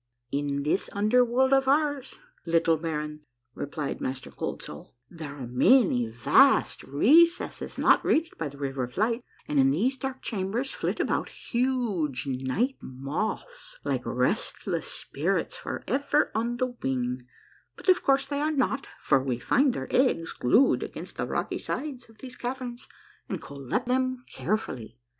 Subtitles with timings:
[0.31, 3.21] "In this under world of ours, little baron,"
[3.53, 8.97] replied INIaster Cold Soul," there are many vast recesses not reached by the River of
[8.97, 16.31] Light, and in these dark chambers flit about huge night moths, like restless spirits forever
[16.33, 17.21] on the wing,
[17.75, 21.59] but of course they are not, for we find their eggs glued against the rocky
[21.59, 22.87] sides of these caverns
[23.29, 24.97] and collect them carefully.